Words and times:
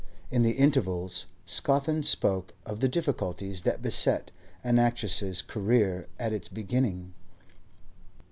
In 0.31 0.41
the 0.41 0.53
intervals, 0.53 1.27
Scawthorne 1.45 2.01
spoke 2.01 2.55
of 2.65 2.79
the 2.79 2.87
difficulties 2.89 3.61
that 3.61 3.83
beset 3.83 4.31
an 4.63 4.79
actress's 4.79 5.43
career 5.43 6.07
at 6.17 6.33
its 6.33 6.47
beginning. 6.49 7.13